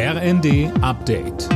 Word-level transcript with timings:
RND 0.00 0.70
Update. 0.80 1.48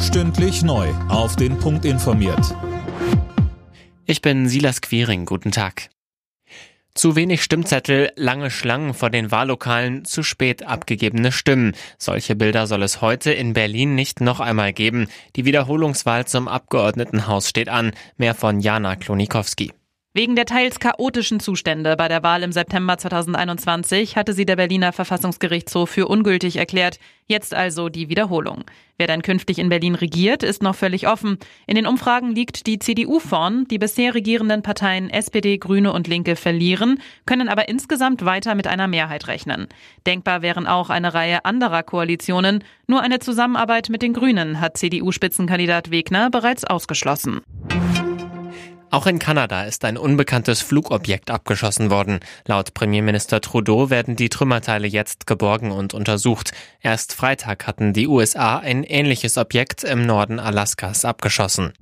Stündlich 0.00 0.62
neu. 0.62 0.88
Auf 1.10 1.36
den 1.36 1.58
Punkt 1.58 1.84
informiert. 1.84 2.56
Ich 4.06 4.22
bin 4.22 4.48
Silas 4.48 4.80
Quiring. 4.80 5.26
Guten 5.26 5.50
Tag. 5.50 5.90
Zu 6.94 7.14
wenig 7.14 7.42
Stimmzettel, 7.42 8.10
lange 8.16 8.50
Schlangen 8.50 8.94
vor 8.94 9.10
den 9.10 9.30
Wahllokalen, 9.30 10.06
zu 10.06 10.22
spät 10.22 10.62
abgegebene 10.62 11.30
Stimmen. 11.30 11.76
Solche 11.98 12.36
Bilder 12.36 12.66
soll 12.66 12.82
es 12.82 13.02
heute 13.02 13.30
in 13.30 13.52
Berlin 13.52 13.94
nicht 13.94 14.22
noch 14.22 14.40
einmal 14.40 14.72
geben. 14.72 15.08
Die 15.36 15.44
Wiederholungswahl 15.44 16.24
zum 16.24 16.48
Abgeordnetenhaus 16.48 17.50
steht 17.50 17.68
an. 17.68 17.92
Mehr 18.16 18.34
von 18.34 18.60
Jana 18.60 18.96
Klonikowski. 18.96 19.72
Wegen 20.12 20.34
der 20.34 20.44
teils 20.44 20.80
chaotischen 20.80 21.38
Zustände 21.38 21.94
bei 21.94 22.08
der 22.08 22.24
Wahl 22.24 22.42
im 22.42 22.50
September 22.50 22.98
2021 22.98 24.16
hatte 24.16 24.32
sie 24.32 24.44
der 24.44 24.56
Berliner 24.56 24.92
Verfassungsgerichtshof 24.92 25.88
für 25.88 26.08
ungültig 26.08 26.56
erklärt. 26.56 26.98
Jetzt 27.28 27.54
also 27.54 27.88
die 27.88 28.08
Wiederholung. 28.08 28.64
Wer 28.98 29.06
dann 29.06 29.22
künftig 29.22 29.60
in 29.60 29.68
Berlin 29.68 29.94
regiert, 29.94 30.42
ist 30.42 30.64
noch 30.64 30.74
völlig 30.74 31.06
offen. 31.06 31.38
In 31.68 31.76
den 31.76 31.86
Umfragen 31.86 32.34
liegt 32.34 32.66
die 32.66 32.80
CDU 32.80 33.20
vorn. 33.20 33.68
Die 33.68 33.78
bisher 33.78 34.12
regierenden 34.12 34.62
Parteien 34.62 35.10
SPD, 35.10 35.58
Grüne 35.58 35.92
und 35.92 36.08
Linke 36.08 36.34
verlieren, 36.34 37.00
können 37.24 37.48
aber 37.48 37.68
insgesamt 37.68 38.24
weiter 38.24 38.56
mit 38.56 38.66
einer 38.66 38.88
Mehrheit 38.88 39.28
rechnen. 39.28 39.68
Denkbar 40.08 40.42
wären 40.42 40.66
auch 40.66 40.90
eine 40.90 41.14
Reihe 41.14 41.44
anderer 41.44 41.84
Koalitionen. 41.84 42.64
Nur 42.88 43.00
eine 43.00 43.20
Zusammenarbeit 43.20 43.90
mit 43.90 44.02
den 44.02 44.14
Grünen 44.14 44.60
hat 44.60 44.76
CDU-Spitzenkandidat 44.76 45.92
Wegner 45.92 46.30
bereits 46.30 46.64
ausgeschlossen. 46.64 47.42
Auch 48.90 49.06
in 49.06 49.20
Kanada 49.20 49.64
ist 49.64 49.84
ein 49.84 49.96
unbekanntes 49.96 50.62
Flugobjekt 50.62 51.30
abgeschossen 51.30 51.90
worden. 51.90 52.18
Laut 52.46 52.74
Premierminister 52.74 53.40
Trudeau 53.40 53.88
werden 53.88 54.16
die 54.16 54.28
Trümmerteile 54.28 54.88
jetzt 54.88 55.28
geborgen 55.28 55.70
und 55.70 55.94
untersucht. 55.94 56.50
Erst 56.80 57.14
Freitag 57.14 57.68
hatten 57.68 57.92
die 57.92 58.08
USA 58.08 58.58
ein 58.58 58.82
ähnliches 58.82 59.38
Objekt 59.38 59.84
im 59.84 60.06
Norden 60.06 60.40
Alaskas 60.40 61.04
abgeschossen. 61.04 61.72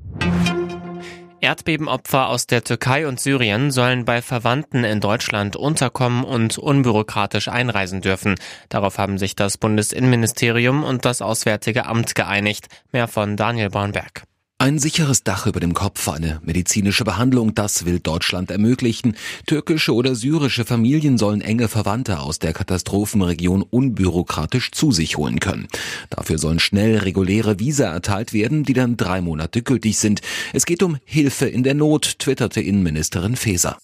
Erdbebenopfer 1.40 2.28
aus 2.28 2.46
der 2.46 2.64
Türkei 2.64 3.06
und 3.06 3.20
Syrien 3.20 3.70
sollen 3.70 4.04
bei 4.04 4.20
Verwandten 4.20 4.84
in 4.84 5.00
Deutschland 5.00 5.56
unterkommen 5.56 6.24
und 6.24 6.58
unbürokratisch 6.58 7.48
einreisen 7.48 8.00
dürfen. 8.00 8.34
Darauf 8.68 8.98
haben 8.98 9.18
sich 9.18 9.36
das 9.36 9.56
Bundesinnenministerium 9.56 10.84
und 10.84 11.04
das 11.04 11.22
Auswärtige 11.22 11.86
Amt 11.86 12.14
geeinigt. 12.14 12.66
Mehr 12.92 13.08
von 13.08 13.36
Daniel 13.36 13.70
Bornberg. 13.70 14.24
Ein 14.60 14.80
sicheres 14.80 15.22
Dach 15.22 15.46
über 15.46 15.60
dem 15.60 15.72
Kopf, 15.72 16.08
eine 16.08 16.40
medizinische 16.42 17.04
Behandlung, 17.04 17.54
das 17.54 17.84
will 17.84 18.00
Deutschland 18.00 18.50
ermöglichen. 18.50 19.16
Türkische 19.46 19.94
oder 19.94 20.16
syrische 20.16 20.64
Familien 20.64 21.16
sollen 21.16 21.42
enge 21.42 21.68
Verwandte 21.68 22.18
aus 22.18 22.40
der 22.40 22.52
Katastrophenregion 22.52 23.62
unbürokratisch 23.62 24.72
zu 24.72 24.90
sich 24.90 25.16
holen 25.16 25.38
können. 25.38 25.68
Dafür 26.10 26.38
sollen 26.38 26.58
schnell 26.58 26.98
reguläre 26.98 27.60
Visa 27.60 27.84
erteilt 27.84 28.32
werden, 28.32 28.64
die 28.64 28.72
dann 28.72 28.96
drei 28.96 29.20
Monate 29.20 29.62
gültig 29.62 29.96
sind. 29.96 30.22
Es 30.52 30.66
geht 30.66 30.82
um 30.82 30.98
Hilfe 31.04 31.46
in 31.46 31.62
der 31.62 31.74
Not, 31.74 32.18
twitterte 32.18 32.60
Innenministerin 32.60 33.36
Faeser. 33.36 33.78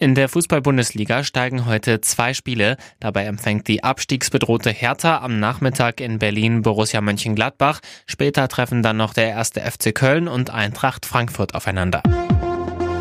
In 0.00 0.14
der 0.14 0.28
Fußball-Bundesliga 0.28 1.24
steigen 1.24 1.66
heute 1.66 2.00
zwei 2.00 2.32
Spiele. 2.32 2.76
Dabei 3.00 3.24
empfängt 3.24 3.66
die 3.66 3.82
abstiegsbedrohte 3.82 4.70
Hertha 4.70 5.18
am 5.18 5.40
Nachmittag 5.40 6.00
in 6.00 6.20
Berlin 6.20 6.62
Borussia 6.62 7.00
Mönchengladbach. 7.00 7.80
Später 8.06 8.46
treffen 8.46 8.84
dann 8.84 8.96
noch 8.96 9.12
der 9.12 9.30
erste 9.30 9.60
FC 9.60 9.92
Köln 9.92 10.28
und 10.28 10.50
Eintracht 10.50 11.04
Frankfurt 11.04 11.56
aufeinander. 11.56 12.02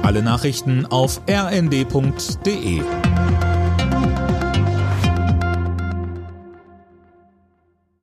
Alle 0.02 0.23
Nachrichten 0.23 0.88
auf 0.88 1.22
rnd.de 1.30 2.81